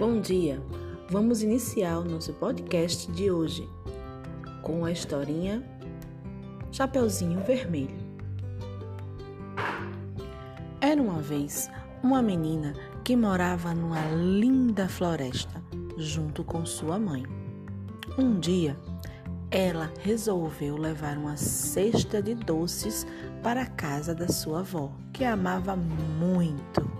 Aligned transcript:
Bom 0.00 0.18
dia! 0.18 0.58
Vamos 1.10 1.42
iniciar 1.42 1.98
o 1.98 2.04
nosso 2.04 2.32
podcast 2.32 3.12
de 3.12 3.30
hoje 3.30 3.68
com 4.62 4.86
a 4.86 4.90
historinha 4.90 5.62
Chapeuzinho 6.72 7.44
Vermelho. 7.44 7.98
Era 10.80 11.02
uma 11.02 11.20
vez 11.20 11.70
uma 12.02 12.22
menina 12.22 12.72
que 13.04 13.14
morava 13.14 13.74
numa 13.74 14.00
linda 14.12 14.88
floresta 14.88 15.62
junto 15.98 16.42
com 16.44 16.64
sua 16.64 16.98
mãe. 16.98 17.26
Um 18.16 18.40
dia, 18.40 18.78
ela 19.50 19.92
resolveu 20.00 20.78
levar 20.78 21.18
uma 21.18 21.36
cesta 21.36 22.22
de 22.22 22.34
doces 22.34 23.06
para 23.42 23.64
a 23.64 23.66
casa 23.66 24.14
da 24.14 24.28
sua 24.28 24.60
avó, 24.60 24.90
que 25.12 25.24
amava 25.24 25.76
muito. 25.76 26.90